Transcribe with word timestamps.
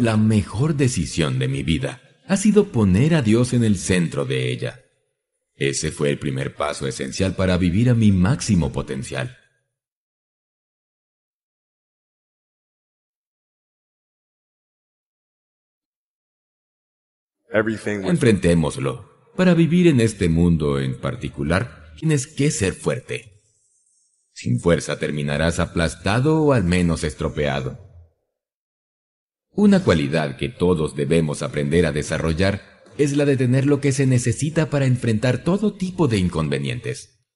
La 0.00 0.16
mejor 0.16 0.74
decisión 0.74 1.38
de 1.38 1.48
mi 1.48 1.62
vida 1.62 2.00
ha 2.26 2.36
sido 2.36 2.68
poner 2.72 3.14
a 3.14 3.22
Dios 3.22 3.52
en 3.52 3.62
el 3.62 3.76
centro 3.76 4.24
de 4.24 4.50
ella. 4.50 4.84
Ese 5.54 5.90
fue 5.90 6.10
el 6.10 6.18
primer 6.18 6.54
paso 6.54 6.86
esencial 6.86 7.34
para 7.34 7.58
vivir 7.58 7.90
a 7.90 7.94
mi 7.94 8.12
máximo 8.12 8.72
potencial. 8.72 9.36
Enfrentémoslo. 17.50 19.32
Para 19.36 19.54
vivir 19.54 19.88
en 19.88 20.00
este 20.00 20.28
mundo 20.28 20.78
en 20.80 21.00
particular, 21.00 21.92
tienes 21.98 22.26
que 22.26 22.50
ser 22.50 22.74
fuerte. 22.74 23.42
Sin 24.32 24.60
fuerza 24.60 24.98
terminarás 24.98 25.58
aplastado 25.58 26.42
o 26.42 26.52
al 26.52 26.64
menos 26.64 27.04
estropeado. 27.04 27.87
Una 29.60 29.82
cualidad 29.82 30.36
que 30.36 30.48
todos 30.48 30.94
debemos 30.94 31.42
aprender 31.42 31.84
a 31.84 31.90
desarrollar 31.90 32.62
es 32.96 33.16
la 33.16 33.24
de 33.24 33.36
tener 33.36 33.66
lo 33.66 33.80
que 33.80 33.90
se 33.90 34.06
necesita 34.06 34.70
para 34.70 34.86
enfrentar 34.86 35.42
todo 35.42 35.74
tipo 35.74 36.06
de 36.06 36.18
inconvenientes. 36.18 37.26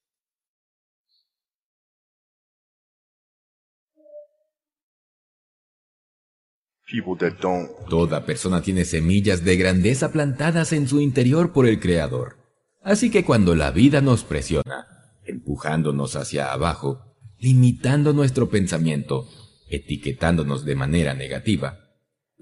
Toda 7.91 8.25
persona 8.25 8.63
tiene 8.63 8.85
semillas 8.85 9.45
de 9.45 9.57
grandeza 9.57 10.13
plantadas 10.13 10.73
en 10.73 10.87
su 10.87 11.01
interior 11.01 11.53
por 11.53 11.67
el 11.67 11.81
Creador. 11.81 12.37
Así 12.83 13.11
que 13.11 13.25
cuando 13.25 13.57
la 13.57 13.73
vida 13.73 14.01
nos 14.01 14.23
presiona, 14.23 14.87
empujándonos 15.25 16.15
hacia 16.15 16.53
abajo, 16.53 17.17
limitando 17.41 18.13
nuestro 18.13 18.49
pensamiento, 18.49 19.29
etiquetándonos 19.69 20.65
de 20.65 20.77
manera 20.77 21.15
negativa, 21.15 21.82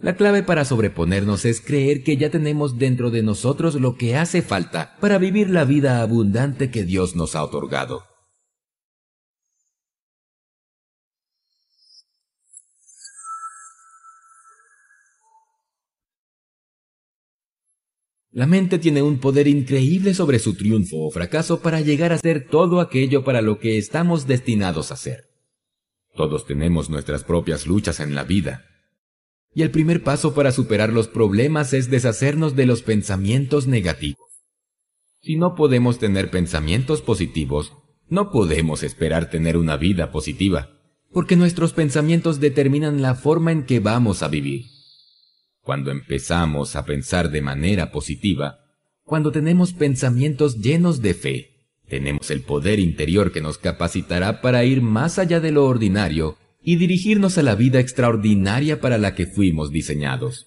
la 0.03 0.17
clave 0.17 0.43
para 0.43 0.65
sobreponernos 0.65 1.45
es 1.45 1.61
creer 1.61 2.03
que 2.03 2.17
ya 2.17 2.31
tenemos 2.31 2.79
dentro 2.79 3.11
de 3.11 3.23
nosotros 3.23 3.75
lo 3.75 3.97
que 3.97 4.17
hace 4.17 4.41
falta 4.41 4.97
para 5.01 5.19
vivir 5.19 5.51
la 5.51 5.65
vida 5.65 6.01
abundante 6.01 6.71
que 6.71 6.85
Dios 6.85 7.17
nos 7.17 7.35
ha 7.35 7.45
otorgado. 7.45 8.05
La 18.33 18.47
mente 18.47 18.79
tiene 18.79 19.03
un 19.03 19.19
poder 19.19 19.49
increíble 19.49 20.15
sobre 20.15 20.39
su 20.39 20.55
triunfo 20.55 20.99
o 20.99 21.11
fracaso 21.11 21.61
para 21.61 21.81
llegar 21.81 22.13
a 22.13 22.19
ser 22.19 22.47
todo 22.49 22.81
aquello 22.81 23.25
para 23.25 23.43
lo 23.43 23.59
que 23.59 23.77
estamos 23.77 24.29
destinados 24.29 24.93
a 24.93 24.97
ser. 24.97 25.25
Todos 26.15 26.47
tenemos 26.47 26.89
nuestras 26.89 27.25
propias 27.25 27.67
luchas 27.67 27.99
en 27.99 28.15
la 28.15 28.23
vida. 28.23 28.70
Y 29.53 29.63
el 29.63 29.71
primer 29.71 30.03
paso 30.05 30.35
para 30.35 30.53
superar 30.53 30.93
los 30.93 31.09
problemas 31.09 31.73
es 31.73 31.91
deshacernos 31.91 32.55
de 32.55 32.67
los 32.67 32.83
pensamientos 32.83 33.67
negativos. 33.67 34.29
Si 35.21 35.37
no 35.37 35.55
podemos 35.55 35.99
tener 35.99 36.31
pensamientos 36.31 37.03
positivos, 37.03 37.73
no 38.09 38.31
podemos 38.31 38.83
esperar 38.83 39.29
tener 39.29 39.57
una 39.57 39.77
vida 39.77 40.13
positiva, 40.13 40.71
porque 41.13 41.37
nuestros 41.37 41.73
pensamientos 41.73 42.41
determinan 42.41 43.03
la 43.03 43.15
forma 43.15 43.53
en 43.53 43.65
que 43.65 43.81
vamos 43.81 44.23
a 44.23 44.29
vivir. 44.29 44.67
Cuando 45.63 45.91
empezamos 45.91 46.77
a 46.77 46.85
pensar 46.85 47.31
de 47.31 47.43
manera 47.43 47.91
positiva, 47.91 48.61
cuando 49.05 49.33
tenemos 49.33 49.73
pensamientos 49.73 50.61
llenos 50.61 51.03
de 51.03 51.15
fe, 51.15 51.51
tenemos 51.89 52.31
el 52.31 52.43
poder 52.43 52.79
interior 52.79 53.33
que 53.33 53.41
nos 53.41 53.59
capacitará 53.59 54.41
para 54.41 54.65
ir 54.65 54.81
más 54.81 55.19
allá 55.19 55.41
de 55.41 55.51
lo 55.51 55.67
ordinario 55.67 56.39
y 56.71 56.77
dirigirnos 56.77 57.37
a 57.37 57.43
la 57.43 57.57
vida 57.57 57.81
extraordinaria 57.81 58.81
para 58.81 58.97
la 58.97 59.17
que 59.17 59.27
fuimos 59.27 59.73
diseñados. 59.73 60.47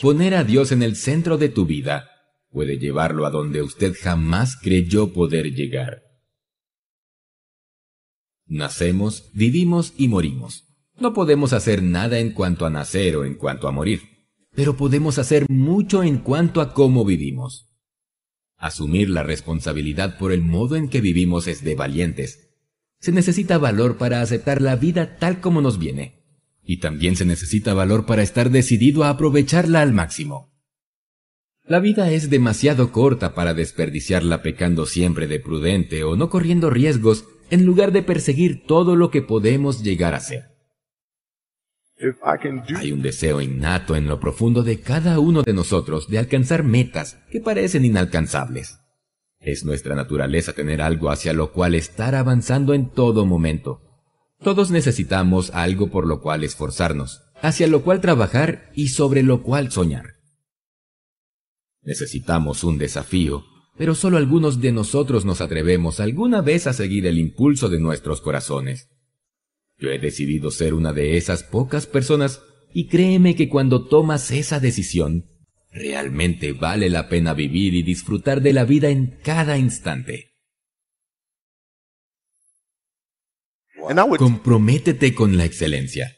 Poner 0.00 0.36
a 0.36 0.44
Dios 0.44 0.70
en 0.70 0.84
el 0.84 0.94
centro 0.94 1.36
de 1.36 1.48
tu 1.48 1.66
vida 1.66 2.08
puede 2.48 2.78
llevarlo 2.78 3.26
a 3.26 3.30
donde 3.30 3.60
usted 3.60 3.92
jamás 4.00 4.56
creyó 4.62 5.12
poder 5.12 5.52
llegar. 5.52 6.04
Nacemos, 8.46 9.32
vivimos 9.34 9.94
y 9.96 10.06
morimos. 10.06 10.76
No 10.96 11.12
podemos 11.12 11.52
hacer 11.52 11.82
nada 11.82 12.20
en 12.20 12.30
cuanto 12.30 12.66
a 12.66 12.70
nacer 12.70 13.16
o 13.16 13.24
en 13.24 13.34
cuanto 13.34 13.66
a 13.66 13.72
morir, 13.72 14.02
pero 14.54 14.76
podemos 14.76 15.18
hacer 15.18 15.46
mucho 15.50 16.04
en 16.04 16.18
cuanto 16.18 16.60
a 16.60 16.72
cómo 16.72 17.04
vivimos. 17.04 17.67
Asumir 18.58 19.08
la 19.08 19.22
responsabilidad 19.22 20.18
por 20.18 20.32
el 20.32 20.42
modo 20.42 20.74
en 20.74 20.88
que 20.88 21.00
vivimos 21.00 21.46
es 21.46 21.62
de 21.62 21.76
valientes. 21.76 22.50
Se 22.98 23.12
necesita 23.12 23.56
valor 23.56 23.98
para 23.98 24.20
aceptar 24.20 24.60
la 24.60 24.74
vida 24.74 25.16
tal 25.16 25.40
como 25.40 25.60
nos 25.60 25.78
viene, 25.78 26.24
y 26.64 26.78
también 26.78 27.14
se 27.14 27.24
necesita 27.24 27.72
valor 27.72 28.04
para 28.04 28.22
estar 28.22 28.50
decidido 28.50 29.04
a 29.04 29.10
aprovecharla 29.10 29.80
al 29.80 29.92
máximo. 29.92 30.52
La 31.64 31.78
vida 31.78 32.10
es 32.10 32.30
demasiado 32.30 32.90
corta 32.90 33.34
para 33.34 33.54
desperdiciarla 33.54 34.42
pecando 34.42 34.86
siempre 34.86 35.28
de 35.28 35.38
prudente 35.38 36.02
o 36.02 36.16
no 36.16 36.28
corriendo 36.28 36.68
riesgos 36.68 37.26
en 37.50 37.64
lugar 37.64 37.92
de 37.92 38.02
perseguir 38.02 38.64
todo 38.66 38.96
lo 38.96 39.10
que 39.10 39.22
podemos 39.22 39.84
llegar 39.84 40.14
a 40.14 40.20
ser. 40.20 40.57
Hay 42.76 42.92
un 42.92 43.02
deseo 43.02 43.40
innato 43.40 43.96
en 43.96 44.06
lo 44.06 44.20
profundo 44.20 44.62
de 44.62 44.80
cada 44.80 45.18
uno 45.18 45.42
de 45.42 45.52
nosotros 45.52 46.08
de 46.08 46.18
alcanzar 46.18 46.62
metas 46.62 47.18
que 47.30 47.40
parecen 47.40 47.84
inalcanzables. 47.84 48.78
Es 49.40 49.64
nuestra 49.64 49.94
naturaleza 49.94 50.52
tener 50.52 50.80
algo 50.80 51.10
hacia 51.10 51.32
lo 51.32 51.52
cual 51.52 51.74
estar 51.74 52.14
avanzando 52.14 52.74
en 52.74 52.90
todo 52.90 53.24
momento. 53.24 53.82
Todos 54.40 54.70
necesitamos 54.70 55.50
algo 55.50 55.90
por 55.90 56.06
lo 56.06 56.20
cual 56.20 56.44
esforzarnos, 56.44 57.22
hacia 57.42 57.66
lo 57.66 57.82
cual 57.82 58.00
trabajar 58.00 58.70
y 58.74 58.88
sobre 58.88 59.22
lo 59.22 59.42
cual 59.42 59.72
soñar. 59.72 60.14
Necesitamos 61.82 62.62
un 62.62 62.78
desafío, 62.78 63.44
pero 63.76 63.94
solo 63.94 64.16
algunos 64.16 64.60
de 64.60 64.72
nosotros 64.72 65.24
nos 65.24 65.40
atrevemos 65.40 66.00
alguna 66.00 66.42
vez 66.42 66.66
a 66.66 66.72
seguir 66.72 67.06
el 67.06 67.18
impulso 67.18 67.68
de 67.68 67.80
nuestros 67.80 68.20
corazones. 68.20 68.88
Yo 69.78 69.90
he 69.90 69.98
decidido 69.98 70.50
ser 70.50 70.74
una 70.74 70.92
de 70.92 71.16
esas 71.16 71.44
pocas 71.44 71.86
personas 71.86 72.42
y 72.74 72.88
créeme 72.88 73.36
que 73.36 73.48
cuando 73.48 73.86
tomas 73.86 74.30
esa 74.30 74.58
decisión, 74.60 75.24
realmente 75.70 76.52
vale 76.52 76.90
la 76.90 77.08
pena 77.08 77.32
vivir 77.32 77.74
y 77.74 77.82
disfrutar 77.82 78.42
de 78.42 78.52
la 78.52 78.64
vida 78.64 78.88
en 78.88 79.18
cada 79.22 79.56
instante. 79.56 80.28
Comprométete 84.18 85.14
con 85.14 85.36
la 85.36 85.44
excelencia. 85.44 86.16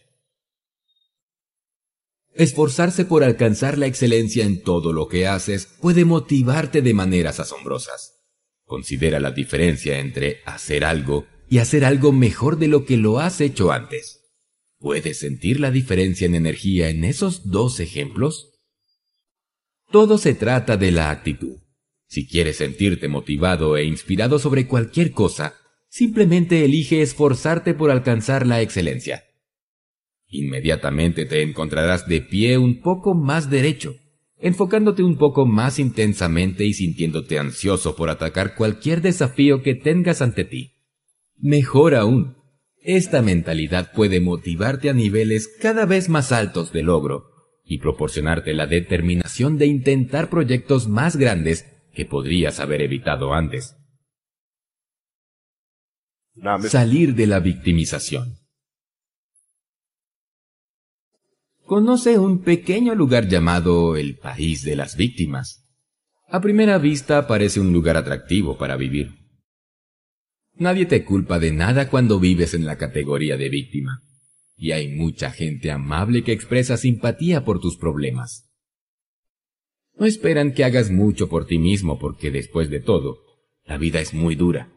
Esforzarse 2.32 3.04
por 3.04 3.22
alcanzar 3.22 3.76
la 3.76 3.86
excelencia 3.86 4.44
en 4.44 4.62
todo 4.62 4.92
lo 4.92 5.08
que 5.08 5.26
haces 5.26 5.66
puede 5.66 6.04
motivarte 6.04 6.80
de 6.80 6.94
maneras 6.94 7.38
asombrosas. 7.38 8.22
Considera 8.64 9.20
la 9.20 9.32
diferencia 9.32 9.98
entre 9.98 10.40
hacer 10.46 10.84
algo 10.84 11.26
y 11.50 11.58
hacer 11.58 11.84
algo 11.84 12.12
mejor 12.12 12.58
de 12.58 12.68
lo 12.68 12.84
que 12.84 12.96
lo 12.96 13.18
has 13.18 13.40
hecho 13.40 13.72
antes. 13.72 14.20
¿Puedes 14.78 15.18
sentir 15.18 15.58
la 15.58 15.72
diferencia 15.72 16.24
en 16.24 16.36
energía 16.36 16.88
en 16.88 17.02
esos 17.02 17.50
dos 17.50 17.80
ejemplos? 17.80 18.52
Todo 19.90 20.16
se 20.16 20.34
trata 20.34 20.76
de 20.76 20.92
la 20.92 21.10
actitud. 21.10 21.56
Si 22.06 22.28
quieres 22.28 22.56
sentirte 22.58 23.08
motivado 23.08 23.76
e 23.76 23.84
inspirado 23.84 24.38
sobre 24.38 24.68
cualquier 24.68 25.10
cosa, 25.10 25.54
simplemente 25.88 26.64
elige 26.64 27.02
esforzarte 27.02 27.74
por 27.74 27.90
alcanzar 27.90 28.46
la 28.46 28.62
excelencia. 28.62 29.24
Inmediatamente 30.28 31.24
te 31.24 31.42
encontrarás 31.42 32.06
de 32.06 32.20
pie 32.20 32.58
un 32.58 32.80
poco 32.80 33.14
más 33.14 33.50
derecho, 33.50 33.96
enfocándote 34.38 35.02
un 35.02 35.18
poco 35.18 35.46
más 35.46 35.80
intensamente 35.80 36.64
y 36.64 36.74
sintiéndote 36.74 37.40
ansioso 37.40 37.96
por 37.96 38.08
atacar 38.08 38.54
cualquier 38.54 39.02
desafío 39.02 39.64
que 39.64 39.74
tengas 39.74 40.22
ante 40.22 40.44
ti. 40.44 40.79
Mejor 41.40 41.94
aún, 41.94 42.36
esta 42.82 43.22
mentalidad 43.22 43.92
puede 43.92 44.20
motivarte 44.20 44.90
a 44.90 44.92
niveles 44.92 45.48
cada 45.60 45.86
vez 45.86 46.08
más 46.08 46.32
altos 46.32 46.72
de 46.72 46.82
logro 46.82 47.24
y 47.64 47.78
proporcionarte 47.78 48.54
la 48.54 48.66
determinación 48.66 49.58
de 49.58 49.66
intentar 49.66 50.30
proyectos 50.30 50.88
más 50.88 51.16
grandes 51.16 51.66
que 51.92 52.04
podrías 52.06 52.60
haber 52.60 52.82
evitado 52.82 53.32
antes. 53.34 53.76
Salir 56.68 57.14
de 57.14 57.26
la 57.26 57.40
victimización. 57.40 58.40
conoce 61.70 62.18
un 62.18 62.42
pequeño 62.42 62.96
lugar 62.96 63.28
llamado 63.28 63.94
el 63.94 64.18
País 64.18 64.64
de 64.64 64.74
las 64.74 64.96
Víctimas. 64.96 65.68
A 66.26 66.40
primera 66.40 66.78
vista 66.78 67.28
parece 67.28 67.60
un 67.60 67.72
lugar 67.72 67.96
atractivo 67.96 68.58
para 68.58 68.74
vivir. 68.74 69.19
Nadie 70.60 70.84
te 70.84 71.06
culpa 71.06 71.38
de 71.38 71.52
nada 71.52 71.88
cuando 71.88 72.20
vives 72.20 72.52
en 72.52 72.66
la 72.66 72.76
categoría 72.76 73.38
de 73.38 73.48
víctima, 73.48 74.02
y 74.58 74.72
hay 74.72 74.88
mucha 74.88 75.30
gente 75.30 75.70
amable 75.70 76.22
que 76.22 76.32
expresa 76.32 76.76
simpatía 76.76 77.46
por 77.46 77.60
tus 77.60 77.78
problemas. 77.78 78.50
No 79.98 80.04
esperan 80.04 80.52
que 80.52 80.64
hagas 80.64 80.90
mucho 80.90 81.30
por 81.30 81.46
ti 81.46 81.56
mismo 81.56 81.98
porque 81.98 82.30
después 82.30 82.68
de 82.68 82.80
todo, 82.80 83.20
la 83.64 83.78
vida 83.78 84.02
es 84.02 84.12
muy 84.12 84.34
dura. 84.34 84.70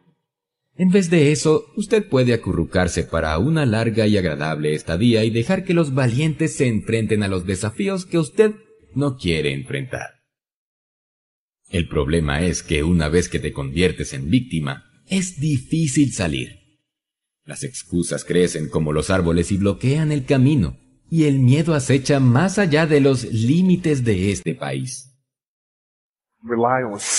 En 0.78 0.90
vez 0.90 1.10
de 1.10 1.34
eso, 1.34 1.66
usted 1.76 2.08
puede 2.08 2.34
acurrucarse 2.34 3.04
para 3.04 3.38
una 3.38 3.66
larga 3.66 4.08
y 4.08 4.16
agradable 4.16 4.76
estadía 4.76 5.26
y 5.26 5.32
dejar 5.32 5.66
que 5.66 5.74
los 5.74 5.94
valientes 5.94 6.56
se 6.56 6.68
enfrenten 6.68 7.24
a 7.24 7.28
los 7.28 7.46
desafíos 7.46 8.06
que 8.06 8.20
usted 8.20 8.54
no 8.96 9.18
quiere 9.18 9.52
enfrentar. 9.52 10.22
El 11.70 11.90
problema 11.90 12.42
es 12.42 12.64
que 12.64 12.84
una 12.84 13.10
vez 13.10 13.28
que 13.28 13.40
te 13.40 13.52
conviertes 13.52 14.14
en 14.14 14.30
víctima, 14.30 14.86
es 15.08 15.40
difícil 15.40 16.14
salir. 16.14 16.64
Las 17.46 17.64
excusas 17.64 18.24
crecen 18.24 18.70
como 18.70 18.94
los 18.94 19.10
árboles 19.10 19.52
y 19.52 19.58
bloquean 19.58 20.12
el 20.12 20.26
camino, 20.26 20.78
y 21.10 21.26
el 21.26 21.40
miedo 21.40 21.76
acecha 21.76 22.20
más 22.20 22.58
allá 22.58 22.88
de 22.88 23.02
los 23.02 23.26
límites 23.26 24.04
de 24.04 24.32
este 24.32 24.56
país. 24.56 25.14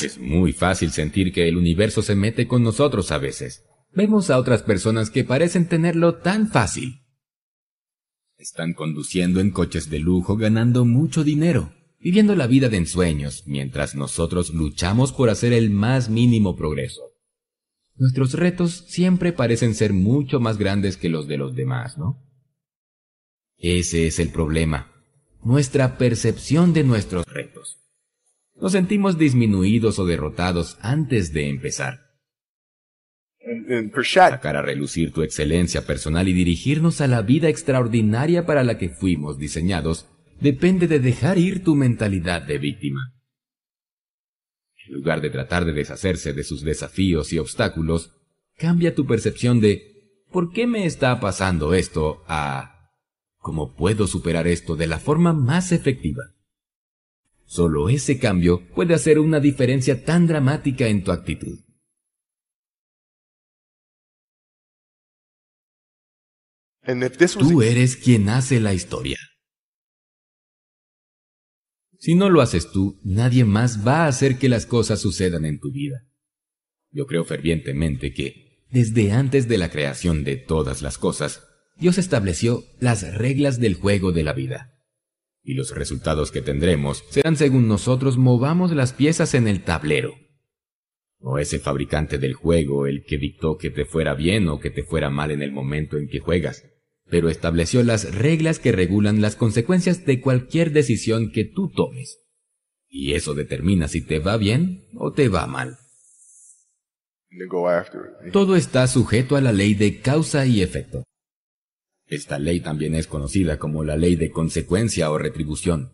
Es 0.02 0.18
muy 0.18 0.52
fácil 0.52 0.90
sentir 0.90 1.32
que 1.32 1.48
el 1.48 1.56
universo 1.56 2.02
se 2.02 2.14
mete 2.14 2.46
con 2.46 2.62
nosotros 2.62 3.12
a 3.12 3.18
veces. 3.18 3.64
Vemos 3.92 4.30
a 4.30 4.38
otras 4.38 4.62
personas 4.62 5.10
que 5.10 5.24
parecen 5.24 5.68
tenerlo 5.68 6.16
tan 6.16 6.48
fácil. 6.48 7.02
Están 8.36 8.74
conduciendo 8.74 9.40
en 9.40 9.50
coches 9.50 9.88
de 9.88 10.00
lujo 10.00 10.36
ganando 10.36 10.84
mucho 10.84 11.22
dinero, 11.22 11.72
viviendo 12.00 12.34
la 12.34 12.46
vida 12.46 12.68
de 12.68 12.78
ensueños, 12.78 13.44
mientras 13.46 13.94
nosotros 13.94 14.52
luchamos 14.52 15.12
por 15.12 15.30
hacer 15.30 15.52
el 15.52 15.70
más 15.70 16.10
mínimo 16.10 16.56
progreso. 16.56 17.13
Nuestros 17.96 18.34
retos 18.34 18.84
siempre 18.88 19.32
parecen 19.32 19.74
ser 19.74 19.92
mucho 19.92 20.40
más 20.40 20.58
grandes 20.58 20.96
que 20.96 21.08
los 21.08 21.28
de 21.28 21.38
los 21.38 21.54
demás, 21.54 21.96
¿no? 21.96 22.20
Ese 23.56 24.06
es 24.06 24.18
el 24.18 24.30
problema, 24.30 24.92
nuestra 25.42 25.96
percepción 25.96 26.72
de 26.72 26.82
nuestros 26.82 27.24
retos. 27.26 27.78
Nos 28.56 28.72
sentimos 28.72 29.16
disminuidos 29.16 29.98
o 29.98 30.06
derrotados 30.06 30.76
antes 30.80 31.32
de 31.32 31.48
empezar. 31.48 32.00
Sacar 34.02 34.56
a 34.56 34.62
relucir 34.62 35.12
tu 35.12 35.22
excelencia 35.22 35.86
personal 35.86 36.28
y 36.28 36.32
dirigirnos 36.32 37.00
a 37.00 37.06
la 37.06 37.22
vida 37.22 37.48
extraordinaria 37.48 38.46
para 38.46 38.64
la 38.64 38.78
que 38.78 38.88
fuimos 38.88 39.38
diseñados 39.38 40.06
depende 40.40 40.88
de 40.88 40.98
dejar 40.98 41.38
ir 41.38 41.62
tu 41.62 41.74
mentalidad 41.74 42.42
de 42.42 42.58
víctima. 42.58 43.13
En 44.86 44.94
lugar 44.94 45.20
de 45.20 45.30
tratar 45.30 45.64
de 45.64 45.72
deshacerse 45.72 46.32
de 46.32 46.44
sus 46.44 46.62
desafíos 46.62 47.32
y 47.32 47.38
obstáculos, 47.38 48.12
cambia 48.56 48.94
tu 48.94 49.06
percepción 49.06 49.60
de 49.60 50.22
¿por 50.30 50.52
qué 50.52 50.66
me 50.66 50.86
está 50.86 51.20
pasando 51.20 51.74
esto? 51.74 52.22
a 52.26 52.70
¿cómo 53.38 53.74
puedo 53.74 54.06
superar 54.06 54.46
esto 54.46 54.74
de 54.74 54.86
la 54.86 54.98
forma 54.98 55.32
más 55.32 55.70
efectiva? 55.72 56.34
Solo 57.44 57.90
ese 57.90 58.18
cambio 58.18 58.66
puede 58.74 58.94
hacer 58.94 59.18
una 59.18 59.38
diferencia 59.38 60.04
tan 60.04 60.26
dramática 60.26 60.88
en 60.88 61.04
tu 61.04 61.12
actitud. 61.12 61.60
Tú 67.38 67.62
eres 67.62 67.96
quien 67.96 68.28
hace 68.28 68.60
la 68.60 68.74
historia. 68.74 69.18
Si 72.04 72.14
no 72.14 72.28
lo 72.28 72.42
haces 72.42 72.70
tú, 72.70 73.00
nadie 73.02 73.46
más 73.46 73.86
va 73.86 74.04
a 74.04 74.08
hacer 74.08 74.36
que 74.36 74.50
las 74.50 74.66
cosas 74.66 75.00
sucedan 75.00 75.46
en 75.46 75.58
tu 75.58 75.72
vida. 75.72 76.06
Yo 76.90 77.06
creo 77.06 77.24
fervientemente 77.24 78.12
que, 78.12 78.66
desde 78.70 79.12
antes 79.12 79.48
de 79.48 79.56
la 79.56 79.70
creación 79.70 80.22
de 80.22 80.36
todas 80.36 80.82
las 80.82 80.98
cosas, 80.98 81.46
Dios 81.78 81.96
estableció 81.96 82.62
las 82.78 83.14
reglas 83.14 83.58
del 83.58 83.72
juego 83.72 84.12
de 84.12 84.22
la 84.22 84.34
vida 84.34 84.82
y 85.42 85.54
los 85.54 85.74
resultados 85.74 86.30
que 86.30 86.42
tendremos 86.42 87.04
serán 87.08 87.38
según 87.38 87.68
nosotros 87.68 88.18
movamos 88.18 88.72
las 88.72 88.92
piezas 88.92 89.32
en 89.32 89.48
el 89.48 89.64
tablero. 89.64 90.14
No 91.20 91.38
es 91.38 91.54
el 91.54 91.60
fabricante 91.60 92.18
del 92.18 92.34
juego 92.34 92.86
el 92.86 93.06
que 93.06 93.16
dictó 93.16 93.56
que 93.56 93.70
te 93.70 93.86
fuera 93.86 94.12
bien 94.12 94.48
o 94.48 94.60
que 94.60 94.68
te 94.68 94.82
fuera 94.82 95.08
mal 95.08 95.30
en 95.30 95.40
el 95.40 95.52
momento 95.52 95.96
en 95.96 96.08
que 96.08 96.20
juegas, 96.20 96.66
pero 97.14 97.28
estableció 97.28 97.84
las 97.84 98.12
reglas 98.12 98.58
que 98.58 98.72
regulan 98.72 99.20
las 99.20 99.36
consecuencias 99.36 100.04
de 100.04 100.20
cualquier 100.20 100.72
decisión 100.72 101.30
que 101.30 101.44
tú 101.44 101.70
tomes. 101.70 102.18
Y 102.88 103.12
eso 103.12 103.34
determina 103.34 103.86
si 103.86 104.00
te 104.00 104.18
va 104.18 104.36
bien 104.36 104.88
o 104.96 105.12
te 105.12 105.28
va 105.28 105.46
mal. 105.46 105.78
Todo 108.32 108.56
está 108.56 108.88
sujeto 108.88 109.36
a 109.36 109.40
la 109.40 109.52
ley 109.52 109.74
de 109.74 110.00
causa 110.00 110.44
y 110.44 110.60
efecto. 110.60 111.04
Esta 112.08 112.40
ley 112.40 112.58
también 112.58 112.96
es 112.96 113.06
conocida 113.06 113.60
como 113.60 113.84
la 113.84 113.96
ley 113.96 114.16
de 114.16 114.32
consecuencia 114.32 115.12
o 115.12 115.16
retribución. 115.16 115.92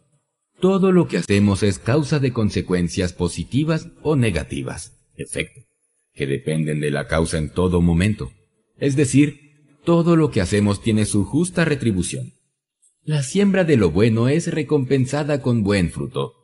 Todo 0.58 0.90
lo 0.90 1.06
que 1.06 1.18
hacemos 1.18 1.62
es 1.62 1.78
causa 1.78 2.18
de 2.18 2.32
consecuencias 2.32 3.12
positivas 3.12 3.88
o 4.00 4.16
negativas, 4.16 4.98
efecto, 5.16 5.60
que 6.14 6.26
dependen 6.26 6.80
de 6.80 6.90
la 6.90 7.08
causa 7.08 7.36
en 7.36 7.50
todo 7.50 7.82
momento. 7.82 8.32
Es 8.78 8.96
decir, 8.96 9.49
todo 9.84 10.16
lo 10.16 10.30
que 10.30 10.40
hacemos 10.40 10.82
tiene 10.82 11.06
su 11.06 11.24
justa 11.24 11.64
retribución. 11.64 12.34
La 13.02 13.22
siembra 13.22 13.64
de 13.64 13.76
lo 13.76 13.90
bueno 13.90 14.28
es 14.28 14.52
recompensada 14.52 15.40
con 15.40 15.62
buen 15.62 15.90
fruto, 15.90 16.34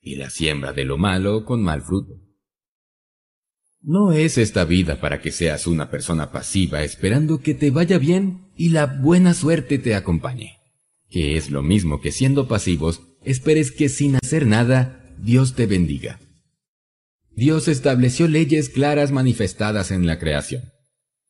y 0.00 0.16
la 0.16 0.30
siembra 0.30 0.72
de 0.72 0.84
lo 0.84 0.98
malo 0.98 1.44
con 1.44 1.62
mal 1.62 1.82
fruto. 1.82 2.20
No 3.82 4.12
es 4.12 4.36
esta 4.36 4.64
vida 4.64 5.00
para 5.00 5.20
que 5.20 5.30
seas 5.30 5.66
una 5.66 5.90
persona 5.90 6.32
pasiva 6.32 6.82
esperando 6.82 7.40
que 7.40 7.54
te 7.54 7.70
vaya 7.70 7.98
bien 7.98 8.50
y 8.56 8.70
la 8.70 8.86
buena 8.86 9.32
suerte 9.32 9.78
te 9.78 9.94
acompañe. 9.94 10.58
Que 11.08 11.36
es 11.36 11.50
lo 11.50 11.62
mismo 11.62 12.00
que 12.00 12.10
siendo 12.12 12.48
pasivos, 12.48 13.02
esperes 13.24 13.70
que 13.70 13.88
sin 13.88 14.16
hacer 14.16 14.46
nada, 14.46 15.14
Dios 15.18 15.54
te 15.54 15.66
bendiga. 15.66 16.20
Dios 17.36 17.68
estableció 17.68 18.28
leyes 18.28 18.68
claras 18.68 19.12
manifestadas 19.12 19.90
en 19.90 20.06
la 20.06 20.18
creación. 20.18 20.72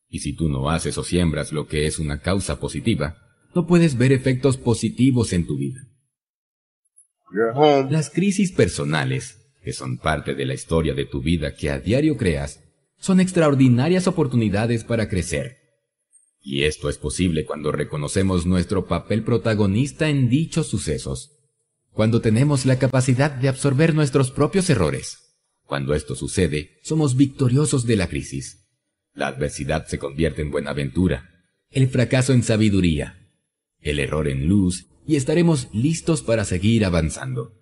Y 0.09 0.19
si 0.19 0.33
tú 0.33 0.49
no 0.49 0.69
haces 0.69 0.97
o 0.97 1.03
siembras 1.03 1.51
lo 1.51 1.67
que 1.67 1.85
es 1.85 1.99
una 1.99 2.21
causa 2.21 2.59
positiva, 2.59 3.17
no 3.53 3.67
puedes 3.67 3.97
ver 3.97 4.11
efectos 4.11 4.57
positivos 4.57 5.33
en 5.33 5.45
tu 5.45 5.57
vida. 5.57 5.81
Las 7.89 8.09
crisis 8.09 8.51
personales, 8.51 9.37
que 9.63 9.73
son 9.73 9.97
parte 9.97 10.33
de 10.33 10.45
la 10.45 10.53
historia 10.53 10.93
de 10.93 11.05
tu 11.05 11.21
vida 11.21 11.55
que 11.55 11.69
a 11.69 11.79
diario 11.79 12.15
creas, 12.15 12.63
son 12.99 13.19
extraordinarias 13.19 14.07
oportunidades 14.07 14.83
para 14.83 15.09
crecer. 15.09 15.57
Y 16.41 16.63
esto 16.63 16.89
es 16.89 16.97
posible 16.97 17.45
cuando 17.45 17.71
reconocemos 17.71 18.45
nuestro 18.45 18.87
papel 18.87 19.23
protagonista 19.23 20.07
en 20.07 20.29
dichos 20.29 20.67
sucesos, 20.67 21.37
cuando 21.91 22.21
tenemos 22.21 22.65
la 22.65 22.79
capacidad 22.79 23.31
de 23.31 23.49
absorber 23.49 23.93
nuestros 23.93 24.31
propios 24.31 24.69
errores. 24.69 25.35
Cuando 25.65 25.93
esto 25.93 26.15
sucede, 26.15 26.79
somos 26.83 27.17
victoriosos 27.17 27.85
de 27.85 27.97
la 27.97 28.07
crisis. 28.07 28.66
La 29.17 29.29
adversidad 29.29 29.87
se 29.87 29.97
convierte 29.97 30.43
en 30.43 30.51
buenaventura, 30.51 31.27
el 31.71 31.89
fracaso 31.89 32.33
en 32.33 32.43
sabiduría, 32.43 33.27
el 33.79 33.97
error 33.97 34.27
en 34.27 34.47
luz, 34.47 34.89
y 35.07 35.15
estaremos 35.15 35.69
listos 35.73 36.21
para 36.21 36.45
seguir 36.45 36.85
avanzando. 36.85 37.59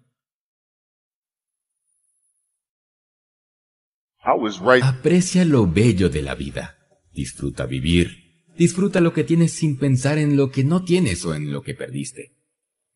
Aprecia 4.81 5.45
lo 5.45 5.65
bello 5.65 6.09
de 6.09 6.23
la 6.23 6.35
vida. 6.35 6.77
Disfruta 7.13 7.65
vivir. 7.65 8.43
Disfruta 8.57 8.99
lo 8.99 9.13
que 9.13 9.23
tienes 9.23 9.53
sin 9.53 9.77
pensar 9.77 10.17
en 10.17 10.35
lo 10.35 10.51
que 10.51 10.65
no 10.65 10.83
tienes 10.83 11.23
o 11.23 11.35
en 11.35 11.53
lo 11.53 11.61
que 11.61 11.73
perdiste. 11.73 12.35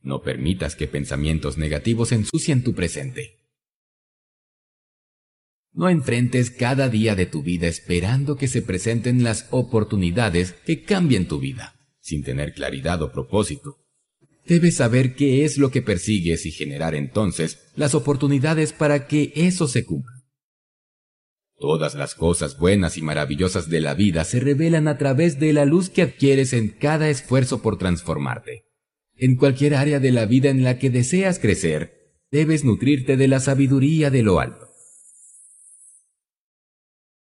No 0.01 0.21
permitas 0.21 0.75
que 0.75 0.87
pensamientos 0.87 1.57
negativos 1.57 2.11
ensucien 2.11 2.61
tu 2.61 2.73
presente. 2.73 3.38
No 5.73 5.89
enfrentes 5.89 6.51
cada 6.51 6.89
día 6.89 7.15
de 7.15 7.25
tu 7.25 7.43
vida 7.43 7.67
esperando 7.67 8.35
que 8.35 8.47
se 8.47 8.61
presenten 8.61 9.23
las 9.23 9.47
oportunidades 9.51 10.53
que 10.65 10.83
cambien 10.83 11.27
tu 11.27 11.39
vida, 11.39 11.75
sin 11.99 12.23
tener 12.23 12.53
claridad 12.53 13.01
o 13.01 13.11
propósito. 13.11 13.77
Debes 14.45 14.77
saber 14.77 15.15
qué 15.15 15.45
es 15.45 15.57
lo 15.57 15.69
que 15.69 15.83
persigues 15.83 16.45
y 16.45 16.51
generar 16.51 16.95
entonces 16.95 17.71
las 17.75 17.93
oportunidades 17.93 18.73
para 18.73 19.07
que 19.07 19.31
eso 19.35 19.67
se 19.67 19.85
cumpla. 19.85 20.19
Todas 21.55 21.93
las 21.93 22.15
cosas 22.15 22.57
buenas 22.57 22.97
y 22.97 23.01
maravillosas 23.01 23.69
de 23.69 23.81
la 23.81 23.93
vida 23.93 24.23
se 24.23 24.39
revelan 24.39 24.87
a 24.87 24.97
través 24.97 25.39
de 25.39 25.51
la 25.53 25.65
luz 25.65 25.89
que 25.89 26.01
adquieres 26.01 26.53
en 26.53 26.69
cada 26.69 27.09
esfuerzo 27.09 27.61
por 27.61 27.77
transformarte. 27.77 28.63
En 29.15 29.35
cualquier 29.35 29.75
área 29.75 29.99
de 29.99 30.13
la 30.13 30.25
vida 30.25 30.49
en 30.49 30.63
la 30.63 30.79
que 30.79 30.89
deseas 30.89 31.37
crecer, 31.37 32.15
debes 32.31 32.63
nutrirte 32.63 33.17
de 33.17 33.27
la 33.27 33.41
sabiduría 33.41 34.09
de 34.09 34.23
lo 34.23 34.39
alto. 34.39 34.68